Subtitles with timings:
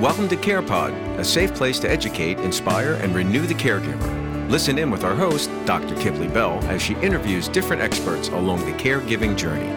[0.00, 4.48] Welcome to CarePod, a safe place to educate, inspire, and renew the caregiver.
[4.48, 5.94] Listen in with our host, Dr.
[5.96, 9.68] Kiplee Bell, as she interviews different experts along the caregiving journey.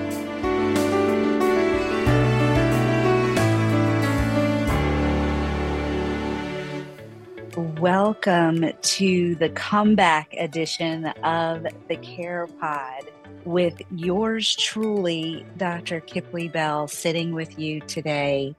[7.81, 13.11] Welcome to the comeback edition of the Care Pod
[13.43, 15.99] with yours truly, Dr.
[15.99, 18.55] Kiplee Bell, sitting with you today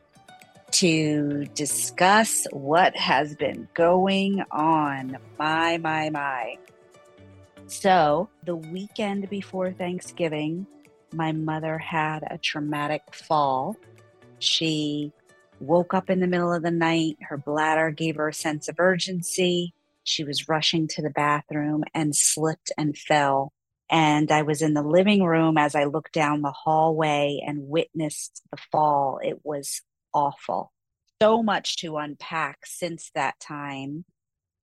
[0.75, 5.17] to discuss what has been going on.
[5.39, 6.57] My, my, my.
[7.69, 10.67] So, the weekend before Thanksgiving,
[11.13, 13.77] my mother had a traumatic fall.
[14.41, 15.13] She
[15.61, 17.19] woke up in the middle of the night.
[17.21, 19.75] Her bladder gave her a sense of urgency.
[20.03, 23.53] She was rushing to the bathroom and slipped and fell.
[23.89, 28.43] And I was in the living room as I looked down the hallway and witnessed
[28.51, 29.21] the fall.
[29.23, 29.83] It was
[30.15, 30.73] awful.
[31.21, 34.05] So much to unpack since that time.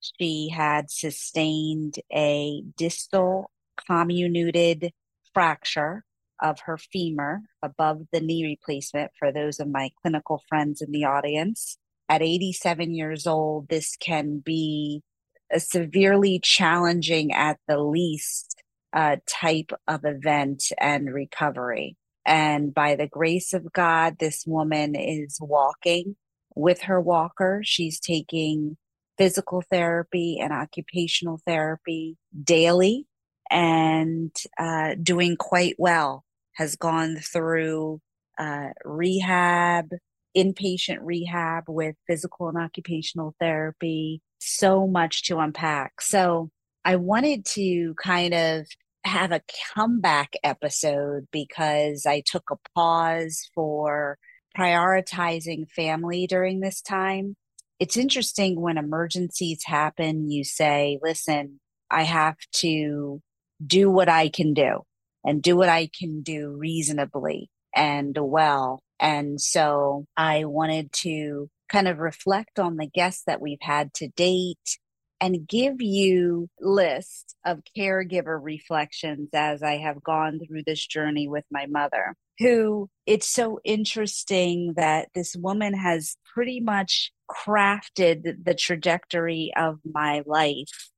[0.00, 3.50] She had sustained a distal
[3.88, 4.90] comminuted
[5.32, 6.04] fracture
[6.40, 11.04] of her femur above the knee replacement for those of my clinical friends in the
[11.04, 11.78] audience.
[12.08, 15.02] At 87 years old, this can be
[15.52, 18.60] a severely challenging, at the least,
[18.92, 21.96] uh, type of event and recovery.
[22.24, 26.16] And by the grace of God, this woman is walking
[26.54, 27.62] with her walker.
[27.64, 28.76] She's taking
[29.18, 33.06] physical therapy and occupational therapy daily
[33.50, 36.24] and uh, doing quite well.
[36.56, 38.00] Has gone through
[38.38, 39.88] uh, rehab,
[40.36, 44.20] inpatient rehab with physical and occupational therapy.
[44.38, 46.00] So much to unpack.
[46.00, 46.50] So
[46.84, 48.66] I wanted to kind of
[49.04, 49.42] have a
[49.74, 54.18] comeback episode because I took a pause for
[54.56, 57.36] prioritizing family during this time.
[57.80, 61.58] It's interesting when emergencies happen, you say, listen,
[61.90, 63.20] I have to
[63.64, 64.82] do what I can do
[65.24, 68.82] and do what I can do reasonably and well.
[69.00, 74.08] And so I wanted to kind of reflect on the guests that we've had to
[74.08, 74.78] date
[75.22, 81.44] and give you list of caregiver reflections as I have gone through this journey with
[81.50, 89.52] my mother who it's so interesting that this woman has pretty much crafted the trajectory
[89.56, 90.90] of my life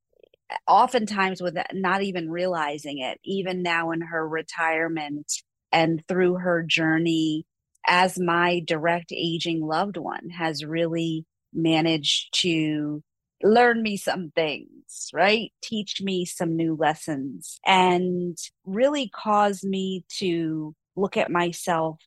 [0.67, 5.31] oftentimes with not even realizing it even now in her retirement
[5.71, 7.45] and through her journey
[7.87, 13.03] as my direct aging loved one has really managed to
[13.43, 15.51] learn me some things, right?
[15.61, 21.99] Teach me some new lessons and really cause me to look at myself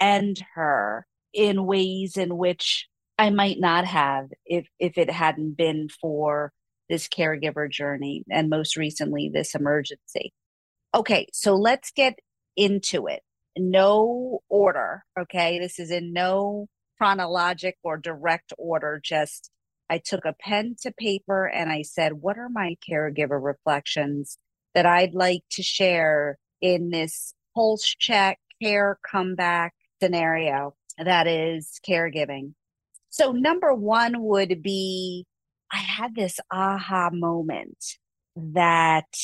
[0.00, 2.88] and her in ways in which
[3.18, 6.52] I might not have if if it hadn't been for
[6.88, 10.32] this caregiver journey and most recently this emergency.
[10.94, 12.18] Okay, so let's get
[12.56, 13.22] into it.
[13.56, 15.58] No order, okay?
[15.58, 16.66] This is in no
[16.98, 19.50] chronologic or direct order, just
[19.92, 24.38] I took a pen to paper and I said, What are my caregiver reflections
[24.74, 32.54] that I'd like to share in this pulse check, care comeback scenario that is caregiving?
[33.10, 35.26] So, number one would be
[35.70, 37.98] I had this aha moment
[38.34, 39.14] that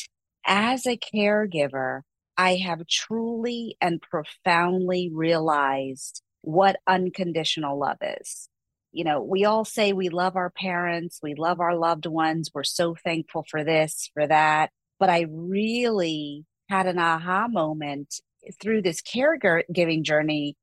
[0.46, 2.02] as a caregiver,
[2.36, 8.50] I have truly and profoundly realized what unconditional love is
[8.98, 12.64] you know, we all say we love our parents, we love our loved ones, we're
[12.64, 14.70] so thankful for this, for that.
[14.98, 18.20] But I really had an aha moment
[18.60, 20.56] through this caregiving journey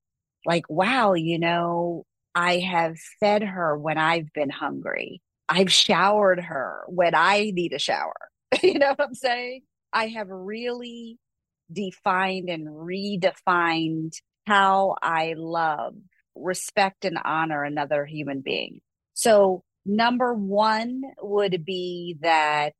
[0.45, 2.03] like, wow, you know,
[2.35, 5.21] I have fed her when I've been hungry.
[5.47, 8.29] I've showered her when I need a shower.
[8.61, 9.61] you know what I'm saying?
[9.93, 11.19] I have really
[11.71, 15.95] defined and redefined how I love
[16.35, 18.81] respect and honor another human being.
[19.13, 22.73] So, number one would be that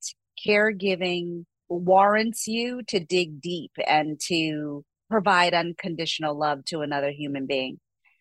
[0.46, 7.80] caregiving warrants you to dig deep and to provide unconditional love to another human being.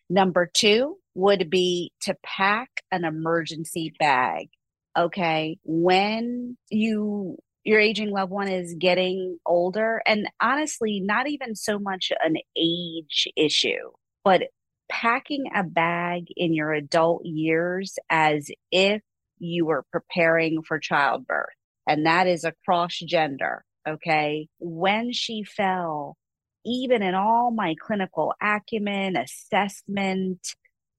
[0.09, 4.49] Number two would be to pack an emergency bag.
[4.97, 5.59] Okay.
[5.65, 12.13] When you your aging loved one is getting older and honestly not even so much
[12.23, 13.91] an age issue
[14.23, 14.43] but
[14.91, 19.03] packing a bag in your adult years as if
[19.39, 21.55] you were preparing for childbirth.
[21.87, 23.65] And that is across gender.
[23.87, 24.49] Okay.
[24.59, 26.17] When she fell,
[26.65, 30.55] even in all my clinical acumen, assessment,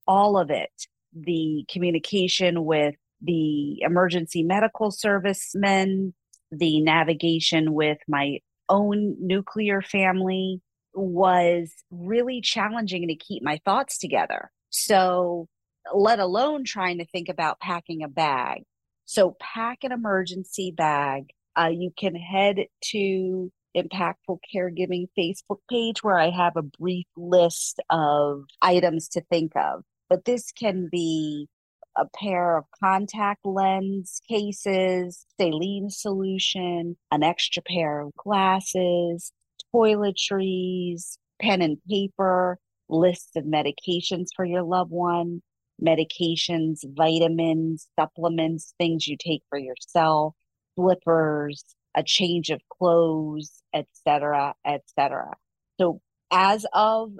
[0.08, 6.14] all of it, the communication with the emergency medical servicemen,
[6.52, 8.40] the navigation with my
[8.70, 10.62] own nuclear family
[10.96, 14.52] was really challenging to keep my thoughts together.
[14.70, 15.48] So,
[15.94, 18.64] let alone trying to think about packing a bag.
[19.06, 21.30] So, pack an emergency bag.
[21.58, 27.80] Uh, you can head to Impactful Caregiving Facebook page where I have a brief list
[27.90, 29.84] of items to think of.
[30.10, 31.48] But this can be
[31.98, 39.32] a pair of contact lens cases, saline solution, an extra pair of glasses,
[39.76, 42.58] toiletries, pen and paper,
[42.88, 45.42] lists of medications for your loved one,
[45.84, 50.34] medications, vitamins, supplements, things you take for yourself,
[50.76, 51.64] slippers,
[51.96, 55.34] a change of clothes, etc., etc.
[55.80, 56.02] So
[56.32, 57.12] as of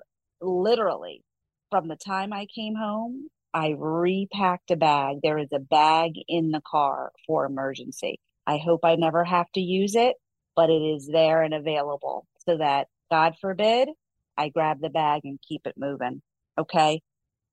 [0.42, 1.24] literally
[1.72, 5.18] from the time I came home, I repacked a bag.
[5.24, 8.20] There is a bag in the car for emergency.
[8.46, 10.16] I hope I never have to use it,
[10.56, 13.90] but it is there and available so that God forbid
[14.38, 16.22] I grab the bag and keep it moving.
[16.58, 17.02] Okay.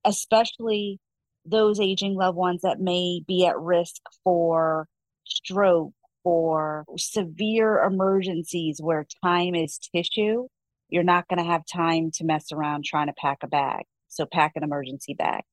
[0.05, 0.99] Especially
[1.45, 4.87] those aging loved ones that may be at risk for
[5.25, 5.93] stroke
[6.23, 10.47] or severe emergencies where time is tissue.
[10.89, 13.83] You're not going to have time to mess around trying to pack a bag.
[14.07, 15.43] So pack an emergency bag.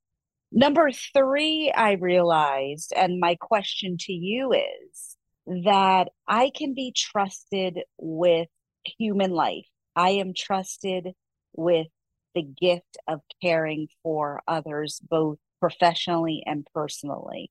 [0.52, 5.16] Number three, I realized, and my question to you is
[5.64, 8.48] that I can be trusted with
[8.84, 9.66] human life.
[9.96, 11.14] I am trusted
[11.54, 11.88] with
[12.34, 17.50] the gift of caring for others, both professionally and personally.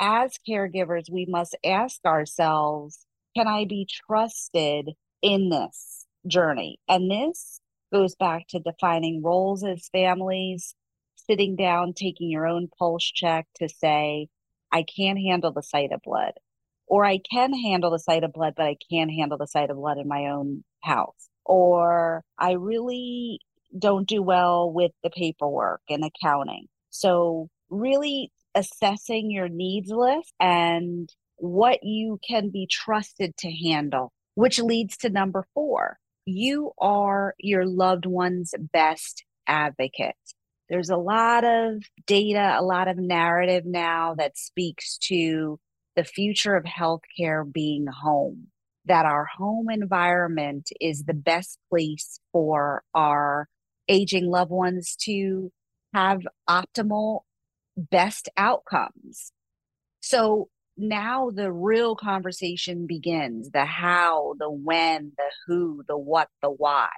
[0.00, 3.04] As caregivers, we must ask ourselves
[3.36, 4.90] can I be trusted
[5.22, 6.80] in this journey?
[6.88, 7.60] And this
[7.92, 10.74] goes back to defining roles as families,
[11.14, 14.28] sitting down, taking your own pulse check to say,
[14.72, 16.32] I can't handle the sight of blood,
[16.88, 19.76] or I can handle the sight of blood, but I can't handle the sight of
[19.76, 23.40] blood in my own house, or I really
[23.78, 26.66] don't do well with the paperwork and accounting.
[26.90, 34.58] So, really assessing your needs list and what you can be trusted to handle, which
[34.58, 35.98] leads to number four.
[36.24, 40.14] You are your loved one's best advocate.
[40.68, 45.58] There's a lot of data, a lot of narrative now that speaks to
[45.98, 48.46] the future of healthcare being home,
[48.84, 53.48] that our home environment is the best place for our
[53.88, 55.50] aging loved ones to
[55.92, 57.22] have optimal,
[57.76, 59.32] best outcomes.
[59.98, 66.50] So now the real conversation begins the how, the when, the who, the what, the
[66.50, 66.90] why.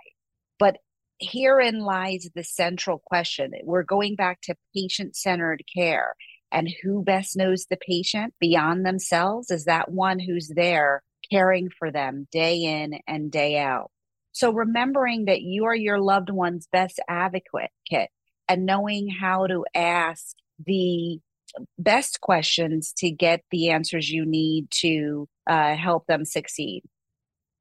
[0.58, 0.76] But
[1.20, 3.52] herein lies the central question.
[3.64, 6.14] We're going back to patient centered care.
[6.52, 11.90] And who best knows the patient beyond themselves is that one who's there caring for
[11.90, 13.90] them day in and day out.
[14.32, 18.10] So remembering that you are your loved one's best advocate kit
[18.48, 21.20] and knowing how to ask the
[21.78, 26.82] best questions to get the answers you need to uh, help them succeed.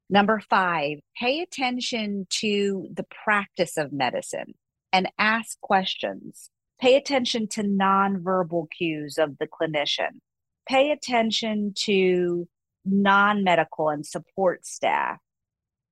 [0.08, 4.54] Number five, pay attention to the practice of medicine
[4.92, 6.50] and ask questions.
[6.80, 10.20] Pay attention to nonverbal cues of the clinician.
[10.66, 12.48] Pay attention to
[12.84, 15.18] non medical and support staff.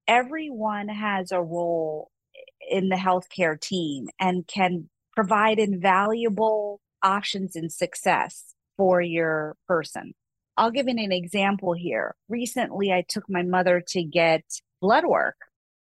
[0.06, 2.10] Everyone has a role
[2.70, 10.14] in the healthcare team and can provide invaluable options and success for your person.
[10.56, 12.14] I'll give an example here.
[12.28, 14.42] Recently, I took my mother to get
[14.80, 15.36] blood work,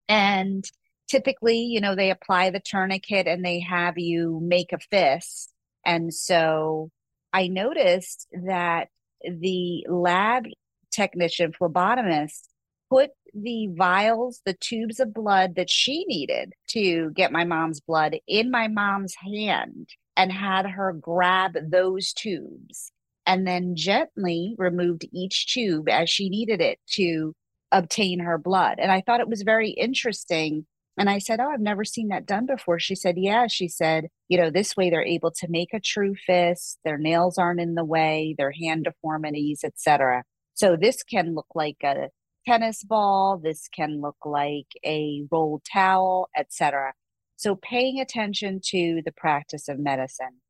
[0.08, 0.68] and
[1.08, 5.52] typically, you know, they apply the tourniquet and they have you make a fist.
[5.84, 6.90] And so
[7.32, 8.88] I noticed that
[9.22, 10.44] the lab
[10.90, 12.48] technician, phlebotomist,
[12.90, 18.16] put the vials, the tubes of blood that she needed to get my mom's blood
[18.26, 22.90] in my mom's hand and had her grab those tubes
[23.26, 27.34] and then gently removed each tube as she needed it to
[27.72, 28.78] obtain her blood.
[28.78, 30.64] And I thought it was very interesting.
[30.98, 32.78] And I said, Oh, I've never seen that done before.
[32.78, 33.46] She said, Yeah.
[33.48, 37.38] She said, You know, this way they're able to make a true fist, their nails
[37.38, 40.24] aren't in the way, their hand deformities, etc.
[40.54, 42.08] So this can look like a
[42.46, 46.94] tennis ball, this can look like a rolled towel, etc.
[47.36, 50.40] So paying attention to the practice of medicine.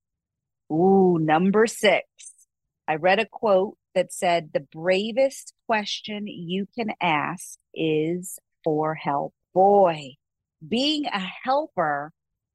[0.71, 2.07] Ooh, number six
[2.89, 9.35] I read a quote that said, The bravest question you can ask is for help.
[9.55, 10.15] Boy,
[10.67, 12.13] being a helper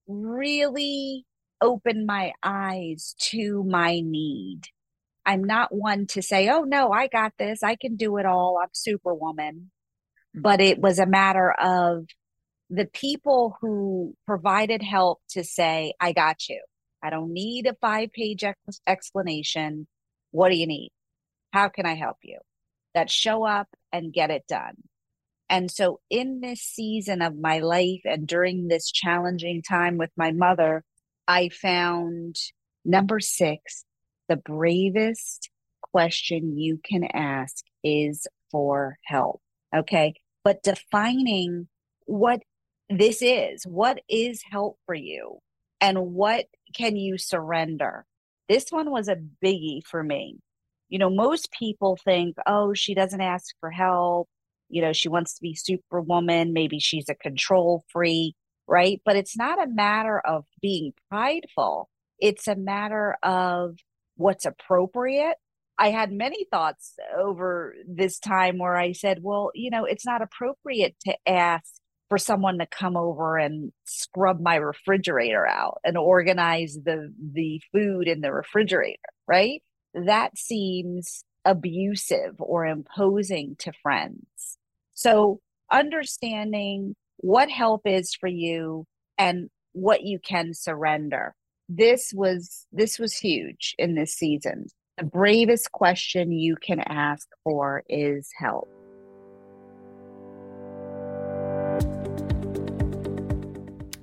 [0.08, 1.26] really
[1.62, 4.62] opened my eyes to my need.
[5.26, 7.62] I'm not one to say, oh, no, I got this.
[7.62, 8.60] I can do it all.
[8.62, 9.72] I'm superwoman.
[10.34, 12.06] But it was a matter of
[12.70, 16.64] the people who provided help to say, I got you.
[17.04, 19.88] I don't need a five page ex- explanation.
[20.32, 20.92] What do you need?
[21.52, 22.40] How can I help you?
[22.94, 24.76] That show up and get it done.
[25.52, 30.32] And so, in this season of my life and during this challenging time with my
[30.32, 30.86] mother,
[31.28, 32.38] I found
[32.86, 33.84] number six
[34.30, 35.50] the bravest
[35.82, 39.42] question you can ask is for help.
[39.76, 40.14] Okay.
[40.46, 41.68] But defining
[42.06, 42.42] what
[42.90, 45.40] this is, what is help for you,
[45.82, 48.06] and what can you surrender?
[48.48, 50.38] This one was a biggie for me.
[50.88, 54.30] You know, most people think, oh, she doesn't ask for help.
[54.72, 56.54] You know, she wants to be superwoman.
[56.54, 58.36] Maybe she's a control freak,
[58.68, 59.02] right?
[59.06, 63.76] But it's not a matter of being prideful, it's a matter of
[64.16, 65.36] what's appropriate.
[65.78, 70.22] I had many thoughts over this time where I said, well, you know, it's not
[70.22, 71.74] appropriate to ask
[72.12, 78.08] for someone to come over and scrub my refrigerator out and organize the the food
[78.08, 79.64] in the refrigerator, right?
[79.94, 84.26] That seems abusive or imposing to friends.
[85.04, 85.40] So,
[85.72, 88.86] understanding what help is for you
[89.18, 91.34] and what you can surrender.
[91.68, 94.68] This was this was huge in this season.
[95.00, 98.70] The bravest question you can ask for is help.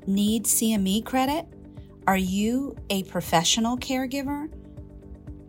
[0.08, 1.46] Need cme credit?
[2.08, 4.52] Are you a professional caregiver?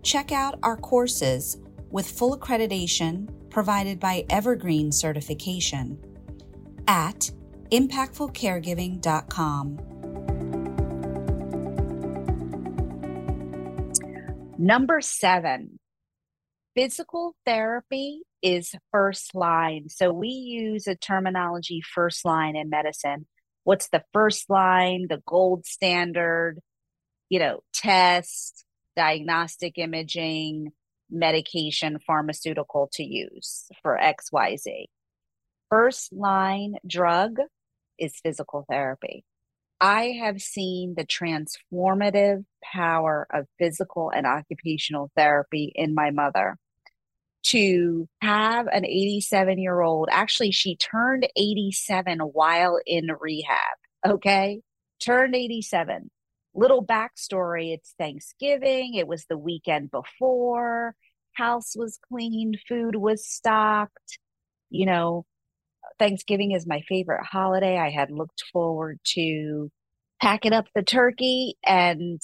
[0.03, 1.57] Check out our courses
[1.89, 5.97] with full accreditation provided by evergreen certification
[6.87, 7.31] at
[7.71, 9.89] impactfulcaregiving.com
[14.61, 15.79] Number seven,
[16.75, 19.87] physical therapy is first line.
[19.87, 23.25] So we use a terminology first line in medicine.
[23.63, 26.59] What's the first line, the gold standard,
[27.29, 28.65] you know, test,
[28.97, 30.73] diagnostic imaging,
[31.09, 34.85] medication, pharmaceutical to use for XYZ.
[35.69, 37.37] First line drug
[37.97, 39.23] is physical therapy.
[39.81, 46.57] I have seen the transformative power of physical and occupational therapy in my mother.
[47.43, 53.77] To have an 87 year old, actually, she turned 87 while in rehab.
[54.05, 54.61] Okay.
[54.99, 56.09] Turned 87.
[56.59, 58.95] Little backstory it's Thanksgiving.
[58.95, 60.93] It was the weekend before.
[61.31, 64.19] House was cleaned, food was stocked.
[64.69, 65.25] You know,
[65.99, 67.77] Thanksgiving is my favorite holiday.
[67.77, 69.71] I had looked forward to
[70.21, 72.19] packing up the turkey and,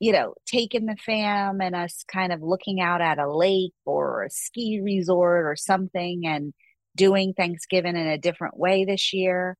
[0.00, 4.24] you know, taking the fam and us kind of looking out at a lake or
[4.24, 6.52] a ski resort or something and
[6.96, 9.56] doing Thanksgiving in a different way this year.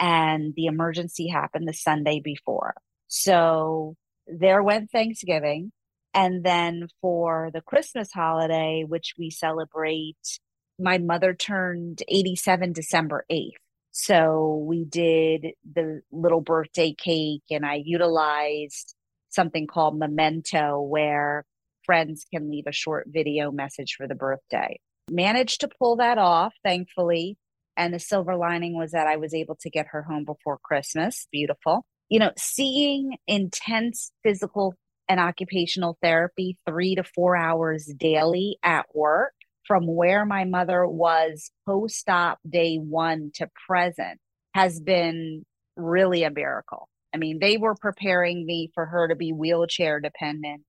[0.00, 2.74] And the emergency happened the Sunday before.
[3.14, 3.94] So
[4.26, 5.70] there went Thanksgiving.
[6.14, 10.38] And then for the Christmas holiday, which we celebrate
[10.78, 13.50] my mother turned 87 December 8th.
[13.90, 18.94] So we did the little birthday cake, and I utilized
[19.28, 21.44] something called Memento, where
[21.84, 24.80] friends can leave a short video message for the birthday.
[25.10, 27.36] Managed to pull that off, thankfully.
[27.76, 31.26] And the silver lining was that I was able to get her home before Christmas.
[31.30, 31.84] Beautiful.
[32.12, 34.74] You know, seeing intense physical
[35.08, 39.32] and occupational therapy three to four hours daily at work
[39.66, 44.20] from where my mother was post op day one to present
[44.54, 46.86] has been really a miracle.
[47.14, 50.66] I mean, they were preparing me for her to be wheelchair dependent.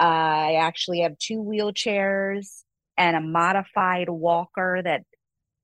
[0.00, 2.62] Uh, I actually have two wheelchairs
[2.96, 5.02] and a modified walker that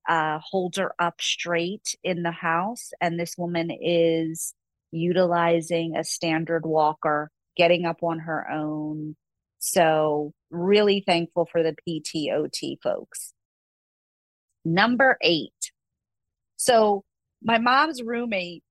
[0.07, 2.91] uh, holds her up straight in the house.
[3.01, 4.53] And this woman is
[4.95, 9.17] utilizing a standard walker, getting up on her own,
[9.67, 13.33] so, really thankful for the PTOT folks.
[14.63, 15.73] Number eight.
[16.57, 17.03] So,
[17.43, 18.63] my mom's roommate,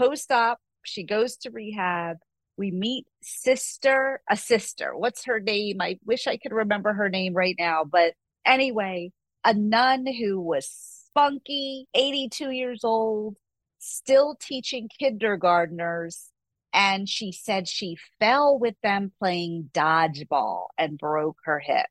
[0.00, 2.16] post op, she goes to rehab.
[2.56, 4.96] We meet sister, a sister.
[4.96, 5.82] What's her name?
[5.82, 7.84] I wish I could remember her name right now.
[7.84, 8.14] But
[8.46, 9.12] anyway,
[9.44, 13.36] a nun who was spunky, 82 years old,
[13.80, 16.30] still teaching kindergartners
[16.72, 21.86] and she said she fell with them playing dodgeball and broke her hip.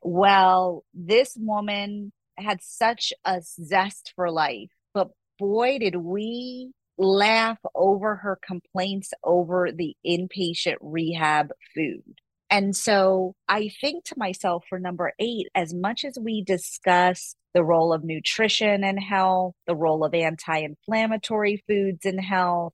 [0.00, 8.16] Well, this woman had such a zest for life, but boy, did we laugh over
[8.16, 12.20] her complaints over the inpatient rehab food.
[12.50, 17.64] And so I think to myself for number eight, as much as we discuss the
[17.64, 22.72] role of nutrition and health, the role of anti inflammatory foods in health,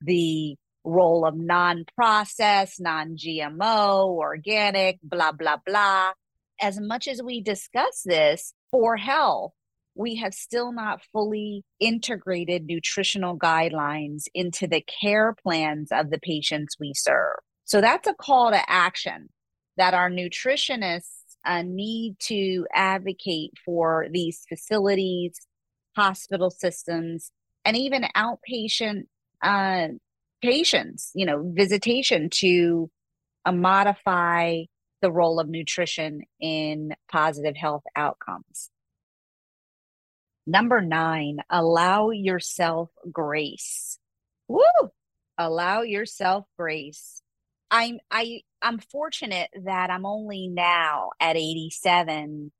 [0.00, 6.12] the role of non processed, non GMO, organic, blah, blah, blah.
[6.60, 9.52] As much as we discuss this for health,
[9.94, 16.76] we have still not fully integrated nutritional guidelines into the care plans of the patients
[16.80, 17.36] we serve.
[17.70, 19.28] So that's a call to action
[19.76, 25.38] that our nutritionists uh, need to advocate for these facilities,
[25.94, 27.30] hospital systems,
[27.64, 29.04] and even outpatient
[29.40, 29.86] uh,
[30.42, 32.90] patients, you know, visitation to
[33.44, 34.62] uh, modify
[35.00, 38.68] the role of nutrition in positive health outcomes.
[40.44, 43.96] Number nine, allow yourself grace.
[44.48, 44.60] Woo!
[45.38, 47.19] Allow yourself grace.
[47.70, 52.52] I'm I I'm fortunate that I'm only now at 87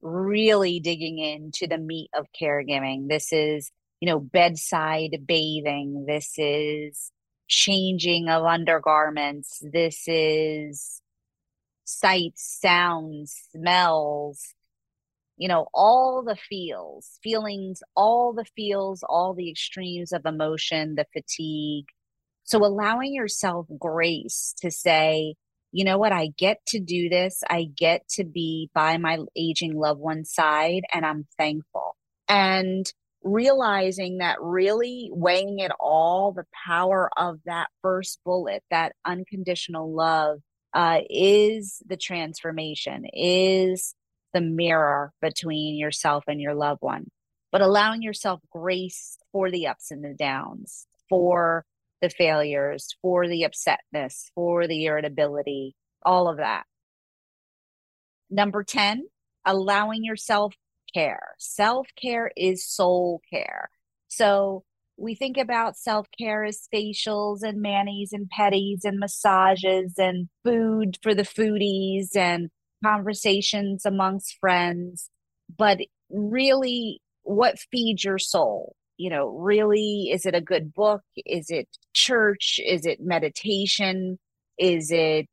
[0.00, 3.08] really digging into the meat of caregiving.
[3.08, 6.06] This is, you know, bedside bathing.
[6.06, 7.12] This is
[7.48, 9.62] changing of undergarments.
[9.62, 11.00] This is
[11.84, 14.54] sights, sounds, smells,
[15.36, 21.06] you know, all the feels, feelings, all the feels, all the extremes of emotion, the
[21.12, 21.86] fatigue.
[22.52, 25.36] So allowing yourself grace to say,
[25.70, 27.42] you know what, I get to do this.
[27.48, 31.96] I get to be by my aging loved one's side, and I'm thankful.
[32.28, 32.84] And
[33.22, 40.40] realizing that really weighing it all, the power of that first bullet, that unconditional love,
[40.74, 43.94] uh, is the transformation, is
[44.34, 47.06] the mirror between yourself and your loved one.
[47.50, 51.64] But allowing yourself grace for the ups and the downs, for
[52.02, 55.74] the failures, for the upsetness, for the irritability,
[56.04, 56.64] all of that.
[58.28, 59.04] Number 10,
[59.46, 60.54] allowing yourself
[60.92, 61.34] care.
[61.38, 63.70] Self care is soul care.
[64.08, 64.64] So
[64.96, 70.98] we think about self care as facials and manis and petties and massages and food
[71.02, 72.50] for the foodies and
[72.84, 75.08] conversations amongst friends.
[75.56, 75.78] But
[76.10, 78.74] really, what feeds your soul?
[78.96, 81.02] You know, really, is it a good book?
[81.16, 82.60] Is it church?
[82.64, 84.18] Is it meditation?
[84.58, 85.28] Is it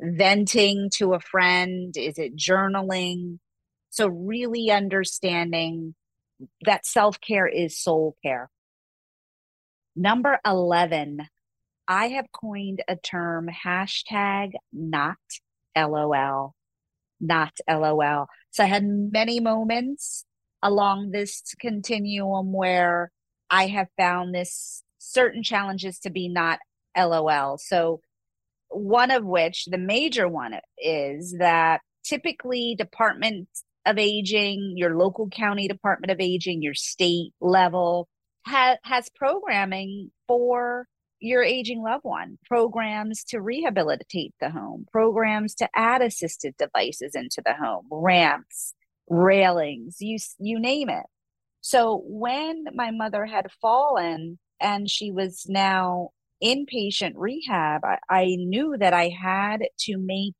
[0.00, 1.96] venting to a friend?
[1.96, 3.38] Is it journaling?
[3.90, 5.94] So, really understanding
[6.64, 8.50] that self care is soul care.
[9.96, 11.20] Number 11,
[11.86, 15.16] I have coined a term hashtag not
[15.76, 16.54] LOL,
[17.20, 18.26] not LOL.
[18.50, 20.24] So I had many moments
[20.64, 23.12] along this continuum where
[23.50, 26.58] I have found this certain challenges to be not
[26.96, 27.58] LOL.
[27.58, 28.00] So
[28.70, 35.68] one of which, the major one is that typically departments of aging, your local county
[35.68, 38.08] department of aging, your state level
[38.46, 40.86] ha- has programming for
[41.20, 47.42] your aging loved one, programs to rehabilitate the home, programs to add assisted devices into
[47.44, 48.74] the home, ramps,
[49.08, 51.06] railings, you you name it.
[51.60, 56.10] So when my mother had fallen and she was now
[56.42, 60.34] inpatient rehab, I, I knew that I had to make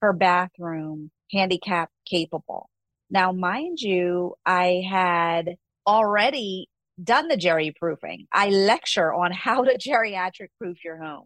[0.00, 2.68] her bathroom handicap capable.
[3.10, 6.68] Now, mind you, I had already
[7.02, 8.26] done the geri proofing.
[8.32, 11.24] I lecture on how to geriatric proof your home.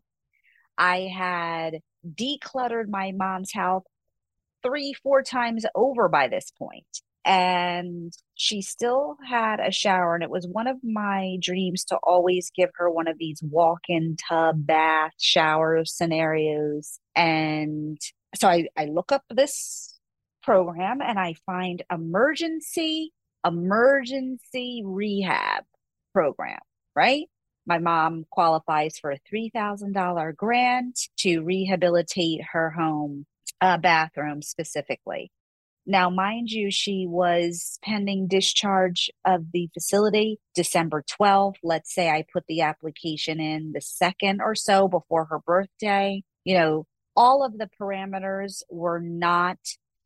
[0.79, 3.85] I had decluttered my mom's house
[4.66, 6.87] three, four times over by this point.
[7.24, 10.14] And she still had a shower.
[10.14, 13.81] And it was one of my dreams to always give her one of these walk
[13.88, 17.00] in tub, bath, shower scenarios.
[17.14, 17.98] And
[18.37, 19.98] so I, I look up this
[20.42, 23.12] program and I find emergency
[23.46, 25.64] emergency rehab
[26.12, 26.59] program,
[26.94, 27.26] right?
[27.66, 33.26] My mom qualifies for a $3,000 grant to rehabilitate her home
[33.61, 35.31] uh, bathroom specifically.
[35.89, 41.57] Now, mind you, she was pending discharge of the facility December 12th.
[41.63, 46.25] Let's say I put the application in the second or so before her birthday.
[46.45, 49.59] You know, all of the parameters were not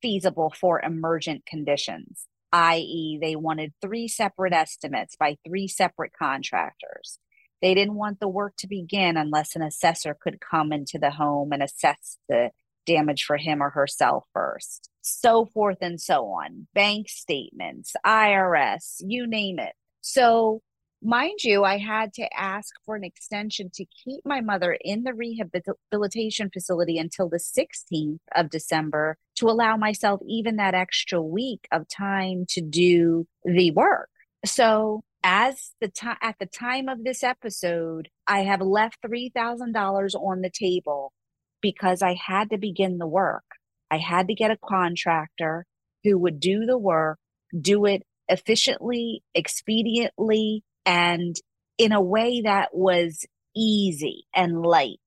[0.02, 7.18] feasible for emergent conditions, i.e., they wanted three separate estimates by three separate contractors.
[7.62, 11.52] They didn't want the work to begin unless an assessor could come into the home
[11.52, 12.50] and assess the
[12.86, 14.90] damage for him or herself first.
[15.02, 16.66] So forth and so on.
[16.74, 19.72] Bank statements, IRS, you name it.
[20.00, 20.60] So
[21.02, 25.14] mind you, I had to ask for an extension to keep my mother in the
[25.14, 31.88] rehabilitation facility until the 16th of December to allow myself even that extra week of
[31.88, 34.10] time to do the work.
[34.44, 40.40] So as the time at the time of this episode, I have left $3,000 on
[40.40, 41.12] the table
[41.60, 43.44] because I had to begin the work.
[43.90, 45.66] I had to get a contractor
[46.04, 47.18] who would do the work,
[47.58, 51.36] do it efficiently, expediently, and
[51.78, 55.00] in a way that was easy and light.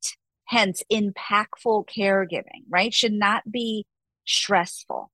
[0.45, 2.93] Hence, impactful caregiving, right?
[2.93, 3.85] Should not be
[4.25, 5.09] stressful.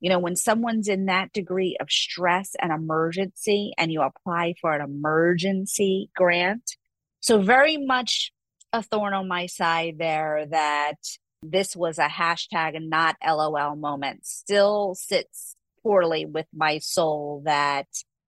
[0.00, 4.72] You know, when someone's in that degree of stress and emergency and you apply for
[4.72, 6.76] an emergency grant.
[7.20, 8.32] So, very much
[8.72, 10.96] a thorn on my side there that
[11.42, 17.86] this was a hashtag and not LOL moment still sits poorly with my soul that,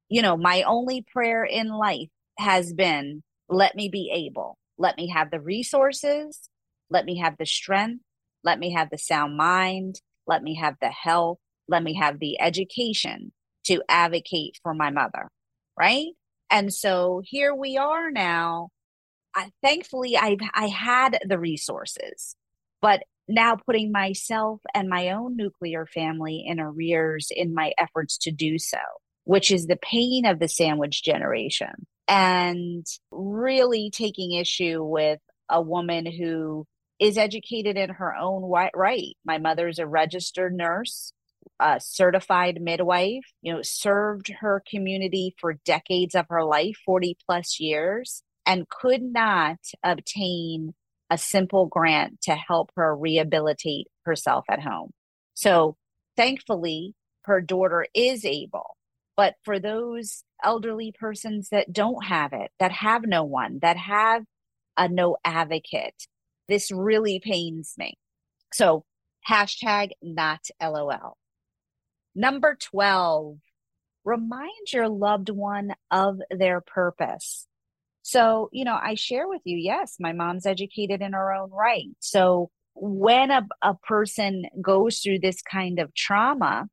[0.09, 5.09] you know, my only prayer in life has been let me be able, let me
[5.09, 6.49] have the resources,
[6.91, 8.03] let me have the strength,
[8.43, 12.41] let me have the sound mind, let me have the health, let me have the
[12.41, 13.33] education
[13.65, 15.29] to advocate for my mother.
[15.79, 16.09] Right.
[16.51, 18.69] And so here we are now.
[19.35, 22.37] I, thankfully, I've I had the resources,
[22.81, 28.31] but now putting myself and my own nuclear family in arrears in my efforts to
[28.31, 28.79] do so,
[29.25, 36.07] which is the pain of the sandwich generation, and really taking issue with a woman
[36.07, 36.66] who
[36.99, 38.42] is educated in her own
[38.75, 39.16] right.
[39.25, 41.12] My mother's a registered nurse
[41.61, 47.61] a certified midwife, you know, served her community for decades of her life, 40 plus
[47.61, 50.75] years, and could not obtain
[51.11, 54.91] a simple grant to help her rehabilitate herself at home.
[55.35, 55.77] So
[56.17, 58.77] thankfully, her daughter is able.
[59.17, 64.25] But for those elderly persons that don't have it, that have no one, that have
[64.77, 66.07] a no advocate,
[66.49, 67.95] this really pains me.
[68.53, 68.85] So
[69.29, 71.17] hashtag not LOL.
[72.15, 73.39] Number 12,
[74.05, 77.47] remind your loved one of their purpose.
[78.03, 81.88] So, you know, I share with you, yes, my mom's educated in her own right.
[82.01, 86.69] So, when a, a person goes through this kind of trauma,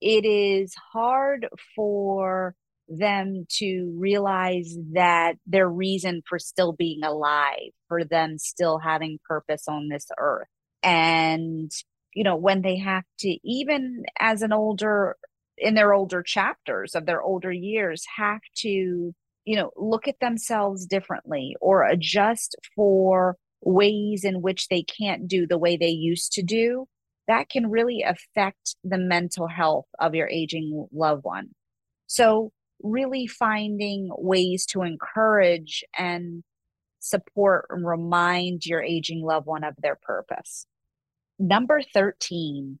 [0.00, 2.54] it is hard for
[2.88, 9.64] them to realize that their reason for still being alive, for them still having purpose
[9.68, 10.48] on this earth.
[10.82, 11.70] And
[12.14, 15.16] you know when they have to even as an older
[15.56, 20.86] in their older chapters of their older years have to you know look at themselves
[20.86, 26.42] differently or adjust for ways in which they can't do the way they used to
[26.42, 26.86] do
[27.28, 31.50] that can really affect the mental health of your aging loved one.
[32.06, 32.52] So
[32.82, 36.42] really finding ways to encourage and
[36.98, 40.66] support and remind your aging loved one of their purpose.
[41.38, 42.78] Number 13,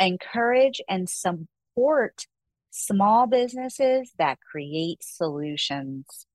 [0.00, 2.26] encourage and support
[2.74, 6.26] small businesses that create solutions.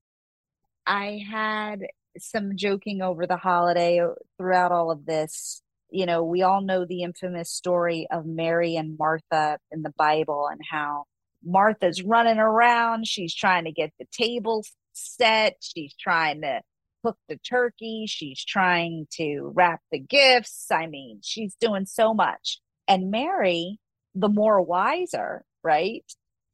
[0.86, 1.82] I had
[2.18, 5.62] some joking over the holiday uh, throughout all of this.
[5.90, 10.48] You know, we all know the infamous story of Mary and Martha in the Bible
[10.50, 11.04] and how
[11.44, 13.06] Martha's running around.
[13.06, 15.56] She's trying to get the table set.
[15.60, 16.62] She's trying to
[17.04, 18.06] cook the turkey.
[18.08, 20.68] She's trying to wrap the gifts.
[20.70, 22.60] I mean, she's doing so much.
[22.88, 23.78] And Mary,
[24.14, 26.04] the more wiser, right,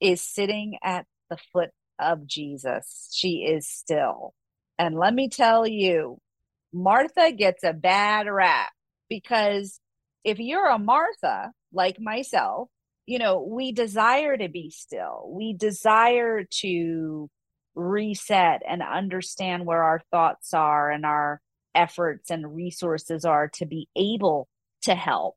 [0.01, 3.11] is sitting at the foot of Jesus.
[3.13, 4.35] She is still.
[4.79, 6.19] And let me tell you,
[6.73, 8.71] Martha gets a bad rap
[9.09, 9.81] because
[10.25, 12.69] if you're a Martha like myself,
[13.07, 15.31] you know, we desire to be still.
[15.33, 17.31] We desire to
[17.75, 21.41] reset and understand where our thoughts are and our
[21.75, 24.49] efforts and resources are to be able
[24.83, 25.37] to help.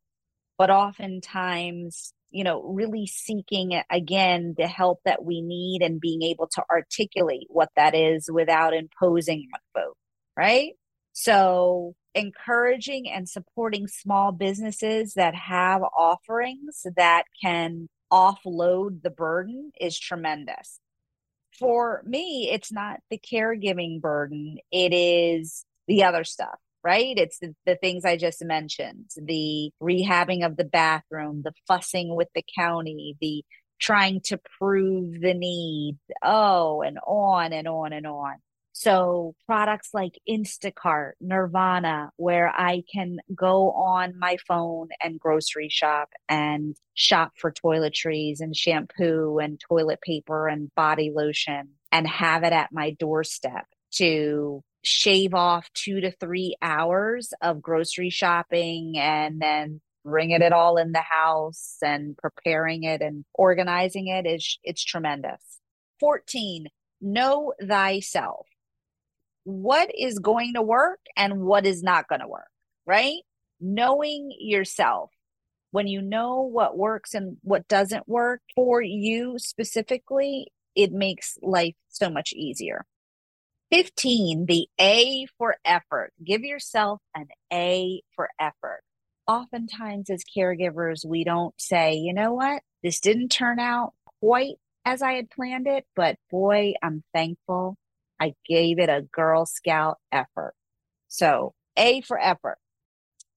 [0.57, 6.23] But oftentimes, you know, really seeking eh, again the help that we need and being
[6.23, 9.99] able to articulate what that is without imposing on folks,
[10.37, 10.73] right?
[11.13, 19.99] So, encouraging and supporting small businesses that have offerings that can offload the burden is
[19.99, 20.79] tremendous
[21.59, 27.17] for me, it's not the caregiving burden, it is the other stuff, right?
[27.17, 32.29] It's the, the things I just mentioned the rehabbing of the bathroom, the fussing with
[32.35, 33.43] the county, the
[33.79, 38.35] trying to prove the need, oh, and on and on and on.
[38.73, 46.09] So products like Instacart, Nirvana, where I can go on my phone and grocery shop
[46.29, 51.71] and shop for toiletries and shampoo and toilet paper and body lotion.
[51.91, 58.09] and have it at my doorstep to shave off two to three hours of grocery
[58.09, 64.25] shopping and then bringing it all in the house and preparing it and organizing it
[64.25, 65.59] is it's tremendous.
[65.99, 66.67] 14
[67.01, 68.47] know thyself.
[69.43, 72.49] What is going to work and what is not going to work
[72.89, 73.21] right?
[73.61, 75.11] Knowing yourself.
[75.71, 81.75] When you know what works and what doesn't work for you specifically it makes life
[81.89, 82.85] so much easier
[83.71, 88.81] 15 the a for effort give yourself an a for effort
[89.29, 94.55] oftentimes as caregivers, we don't say, you know what, this didn't turn out quite
[94.85, 97.77] as I had planned it, but boy, I'm thankful
[98.19, 100.55] I gave it a Girl Scout effort.
[101.07, 102.57] So, A for effort.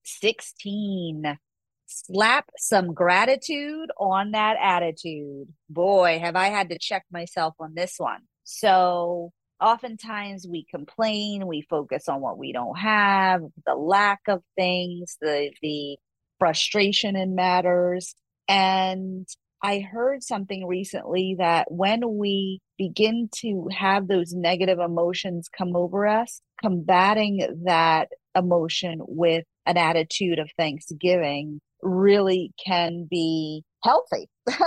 [0.03, 1.37] 16.
[1.85, 5.49] Slap some gratitude on that attitude.
[5.69, 8.21] Boy, have I had to check myself on this one.
[8.43, 15.17] So, oftentimes we complain we focus on what we don't have the lack of things
[15.21, 15.97] the the
[16.39, 18.15] frustration in matters.
[18.47, 19.27] And
[19.61, 26.05] i heard something recently that when we begin to have those negative emotions come over
[26.05, 34.29] us combating that emotion with an attitude of thanksgiving really can be healthy.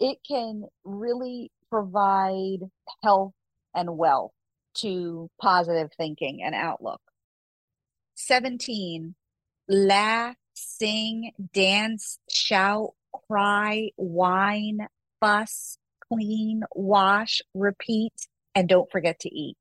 [0.00, 2.58] It can really provide
[3.02, 3.32] health
[3.74, 4.32] and wealth
[4.74, 7.00] to positive thinking and outlook.
[8.16, 9.14] 17.
[9.68, 12.92] Laugh, sing, dance, shout,
[13.28, 14.86] cry, whine,
[15.20, 15.78] fuss,
[16.12, 18.12] clean, wash, repeat,
[18.54, 19.56] and don't forget to eat.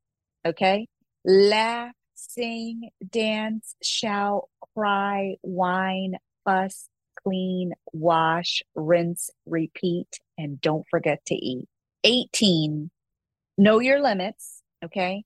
[0.45, 0.88] Okay?
[1.26, 6.89] Laugh, sing, dance, shout, cry, whine, fuss,
[7.23, 11.67] clean, wash, rinse, repeat, and don't forget to eat.
[12.04, 12.91] 18
[13.57, 15.23] know your limits, okay?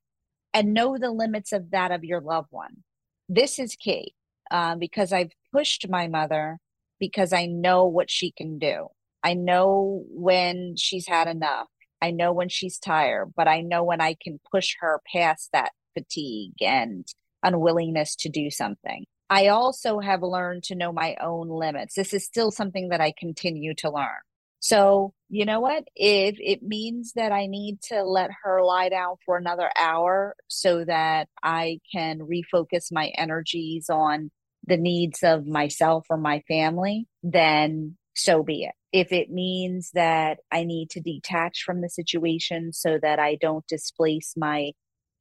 [0.53, 2.83] And know the limits of that of your loved one.
[3.29, 4.13] This is key
[4.51, 6.57] uh, because I've pushed my mother
[6.99, 8.87] because I know what she can do.
[9.23, 11.67] I know when she's had enough.
[12.01, 15.71] I know when she's tired, but I know when I can push her past that
[15.93, 17.07] fatigue and
[17.43, 19.05] unwillingness to do something.
[19.29, 21.95] I also have learned to know my own limits.
[21.95, 24.19] This is still something that I continue to learn.
[24.59, 25.83] So, you know what?
[25.95, 30.83] If it means that I need to let her lie down for another hour so
[30.85, 34.31] that I can refocus my energies on
[34.65, 38.73] the needs of myself or my family, then so be it.
[38.91, 43.67] If it means that I need to detach from the situation so that I don't
[43.67, 44.71] displace my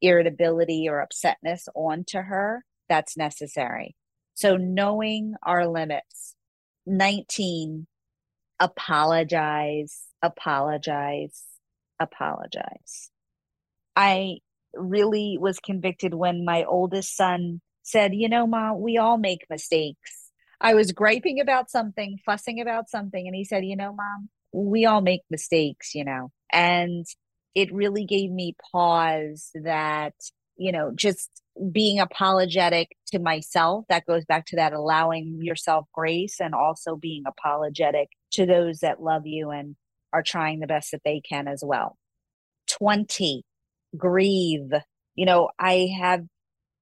[0.01, 3.97] irritability or upsetness onto her, that's necessary.
[4.35, 6.35] So, knowing our limits.
[6.87, 7.89] 19
[8.61, 11.43] apologize, apologize,
[12.01, 13.11] apologize.
[13.95, 14.39] I
[14.75, 20.31] really was convicted when my oldest son said, You know, mom, we all make mistakes.
[20.61, 24.87] I was griping about something, fussing about something, and he said, You know, mom, we
[24.87, 26.31] all make mistakes, you know.
[26.53, 27.07] And
[27.55, 30.15] it really gave me pause that,
[30.57, 31.31] you know, just
[31.73, 37.25] being apologetic to myself that goes back to that allowing yourself grace and also being
[37.27, 39.77] apologetic to those that love you and
[40.13, 41.97] are trying the best that they can as well.
[42.69, 43.43] 20
[43.97, 44.73] grieve.
[45.15, 46.27] You know i have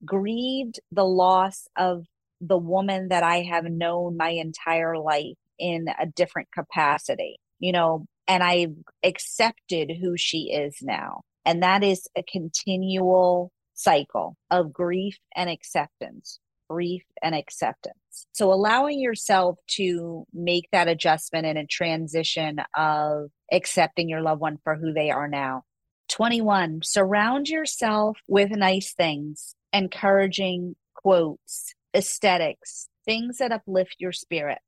[0.04, 2.04] grieved the loss of
[2.40, 8.04] the woman that i have known my entire life in a different capacity you know
[8.26, 11.22] and i've accepted who she is now.
[11.44, 17.96] And that is a continual cycle of grief and acceptance, grief and acceptance.
[18.32, 24.58] So allowing yourself to make that adjustment and a transition of accepting your loved one
[24.64, 25.64] for who they are now.
[26.10, 34.58] 21, surround yourself with nice things, encouraging quotes, aesthetics, things that uplift your spirit.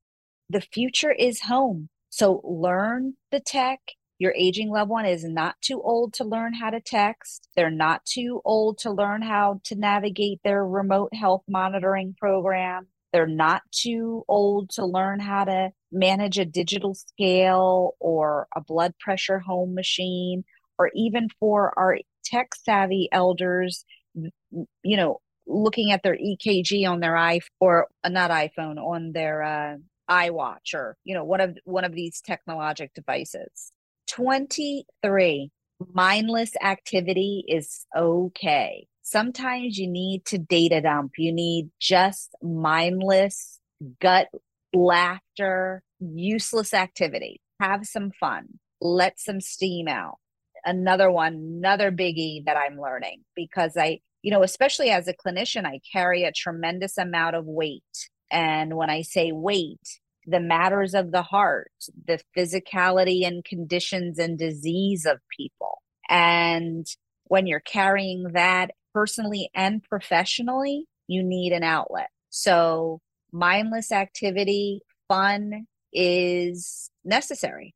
[0.49, 1.89] The future is home.
[2.11, 3.81] So learn the tech,
[4.19, 7.49] your aging loved one is not too old to learn how to text.
[7.55, 12.87] They're not too old to learn how to navigate their remote health monitoring program.
[13.13, 18.95] They're not too old to learn how to manage a digital scale or a blood
[18.99, 20.45] pressure home machine,
[20.79, 27.15] or even for our tech savvy elders, you know, looking at their EKG on their
[27.15, 29.77] iPhone or uh, not iPhone on their uh,
[30.11, 33.73] iWatch or you know one of one of these technologic devices.
[34.09, 35.51] 23.
[35.93, 38.87] Mindless activity is okay.
[39.03, 41.13] Sometimes you need to data dump.
[41.19, 43.61] You need just mindless
[44.01, 44.29] gut
[44.75, 47.41] laughter, useless activity.
[47.61, 48.59] Have some fun.
[48.81, 50.19] Let some steam out.
[50.67, 55.65] another one, another biggie that I'm learning because I, you know, especially as a clinician,
[55.65, 57.83] I carry a tremendous amount of weight.
[58.31, 61.71] And when I say weight, the matters of the heart,
[62.07, 65.83] the physicality and conditions and disease of people.
[66.09, 66.87] And
[67.25, 72.11] when you're carrying that personally and professionally, you need an outlet.
[72.31, 73.01] So,
[73.33, 77.75] mindless activity, fun is necessary.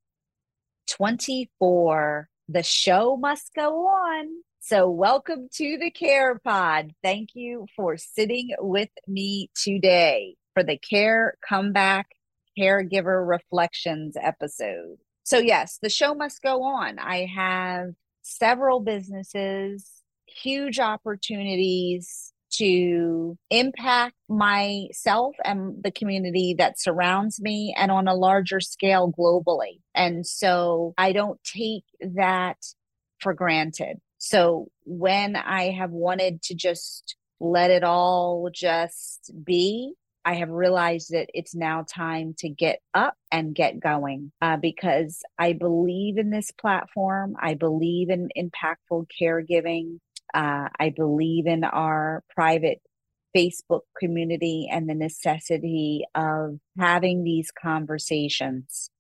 [0.89, 4.29] 24, the show must go on.
[4.61, 6.93] So, welcome to the Care Pod.
[7.03, 12.09] Thank you for sitting with me today for the Care Comeback
[12.59, 14.97] Caregiver Reflections episode.
[15.25, 16.99] So, yes, the show must go on.
[16.99, 17.91] I have
[18.23, 19.91] several businesses,
[20.27, 28.61] huge opportunities to impact myself and the community that surrounds me and on a larger
[28.61, 29.81] scale globally.
[29.95, 32.57] And so I don't take that
[33.21, 33.99] for granted.
[34.19, 41.11] So when I have wanted to just let it all just be, I have realized
[41.13, 46.31] that it's now time to get up and get going uh, because I believe in
[46.31, 47.37] this platform.
[47.41, 49.99] I believe in impactful caregiving.
[50.35, 52.81] Uh, I believe in our private
[53.35, 58.91] Facebook community and the necessity of having these conversations.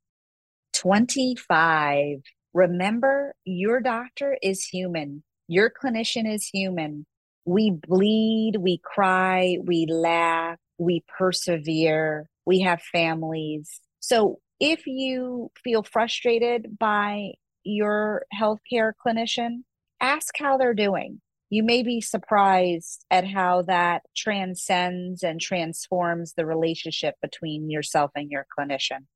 [0.73, 2.23] 25.
[2.55, 7.07] Remember, your doctor is human, your clinician is human.
[7.45, 13.81] We bleed, we cry, we laugh, we persevere, we have families.
[14.01, 19.63] So if you feel frustrated by your healthcare clinician,
[20.01, 21.21] ask how they're doing.
[21.51, 28.31] You may be surprised at how that transcends and transforms the relationship between yourself and
[28.31, 29.07] your clinician.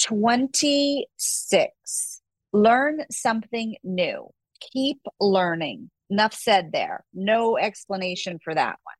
[0.00, 2.22] 26.
[2.52, 4.28] Learn something new.
[4.72, 5.90] Keep learning.
[6.10, 7.04] Enough said there.
[7.12, 8.97] No explanation for that one.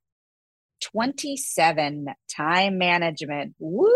[0.81, 2.07] 27.
[2.29, 3.55] Time management.
[3.59, 3.91] Woo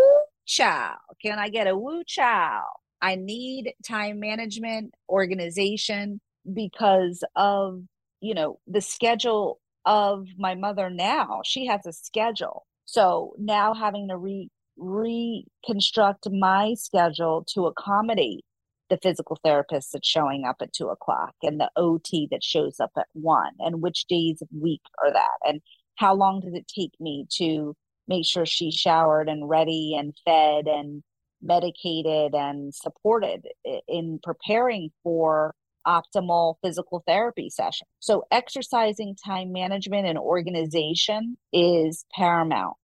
[0.46, 0.94] chow.
[1.22, 2.62] Can I get a woo chow?
[3.00, 6.20] I need time management, organization,
[6.52, 7.82] because of
[8.20, 14.08] you know the schedule of my mother now she has a schedule so now having
[14.08, 18.44] to re reconstruct my schedule to accommodate
[18.90, 22.90] the physical therapist that's showing up at two o'clock and the ot that shows up
[22.98, 25.60] at one and which days of week are that and
[25.96, 27.74] how long does it take me to
[28.06, 31.02] make sure she's showered and ready and fed and
[31.42, 33.46] medicated and supported
[33.88, 35.54] in preparing for
[35.86, 37.86] optimal physical therapy session.
[38.00, 42.76] So, exercising time management and organization is paramount.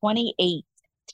[0.00, 0.64] 28,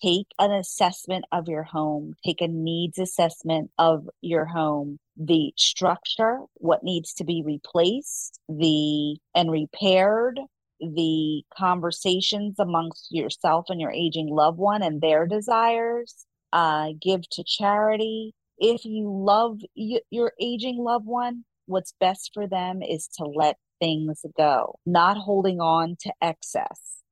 [0.02, 6.40] take an assessment of your home, take a needs assessment of your home, the structure,
[6.54, 10.40] what needs to be replaced, the and repaired,
[10.84, 17.44] the conversations amongst yourself and your aging loved one and their desires, uh, give to
[17.44, 23.24] charity, if you love y- your aging loved one, what's best for them is to
[23.24, 27.02] let things go, not holding on to excess.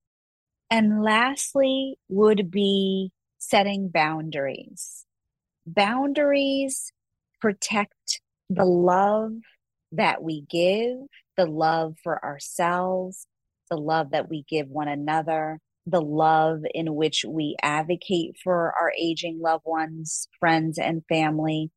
[0.71, 5.05] And lastly, would be setting boundaries.
[5.67, 6.93] Boundaries
[7.41, 9.33] protect the love
[9.93, 10.99] that we give,
[11.37, 13.27] the love for ourselves,
[13.71, 18.93] the love that we give one another, the love in which we advocate for our
[18.99, 21.71] aging loved ones, friends, and family.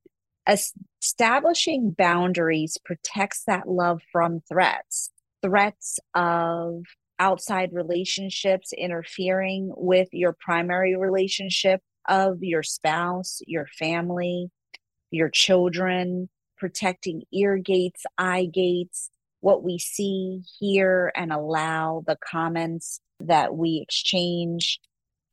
[0.47, 6.83] Establishing boundaries protects that love from threats, threats of
[7.17, 14.51] outside relationships interfering with your primary relationship of your spouse, your family,
[15.09, 19.09] your children, protecting ear gates, eye gates,
[19.45, 24.79] what we see, hear, and allow the comments that we exchange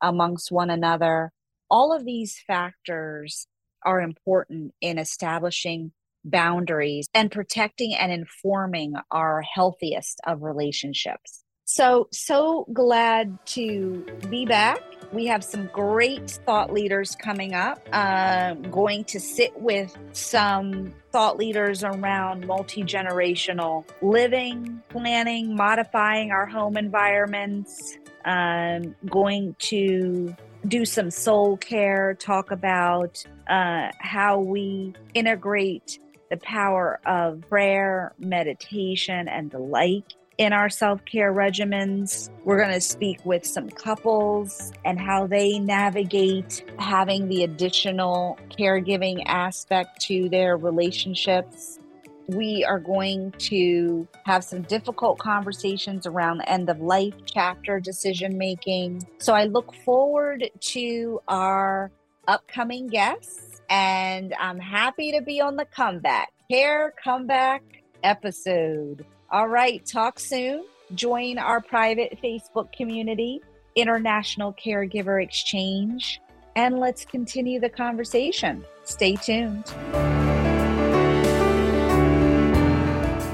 [0.03, 1.31] amongst one another.
[1.67, 3.47] All of these factors
[3.83, 11.42] are important in establishing boundaries and protecting and informing our healthiest of relationships.
[11.65, 14.81] So, so glad to be back.
[15.13, 17.87] We have some great thought leaders coming up.
[17.93, 26.45] Uh, going to sit with some thought leaders around multi generational living, planning, modifying our
[26.45, 27.97] home environments.
[28.25, 30.35] Um, going to
[30.67, 35.99] do some soul care, talk about uh, how we integrate
[36.29, 42.29] the power of prayer, meditation, and the like in our self care regimens.
[42.43, 49.23] We're going to speak with some couples and how they navigate having the additional caregiving
[49.25, 51.79] aspect to their relationships.
[52.27, 58.37] We are going to have some difficult conversations around the end of life chapter decision
[58.37, 59.05] making.
[59.17, 61.91] So I look forward to our
[62.27, 66.31] upcoming guests, and I'm happy to be on the comeback.
[66.49, 67.63] Care comeback
[68.03, 69.05] episode.
[69.33, 70.63] All right, talk soon.
[70.93, 73.41] Join our private Facebook community,
[73.75, 76.21] International Caregiver Exchange,
[76.55, 78.63] and let's continue the conversation.
[78.83, 79.65] Stay tuned.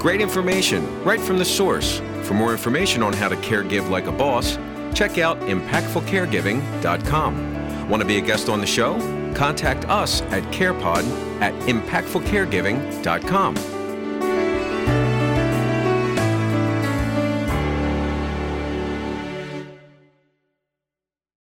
[0.00, 2.00] Great information right from the source.
[2.22, 4.56] For more information on how to caregive like a boss,
[4.94, 7.88] check out impactfulcaregiving.com.
[7.90, 8.98] Want to be a guest on the show?
[9.34, 11.04] Contact us at CarePod
[11.42, 13.79] at impactfulcaregiving.com.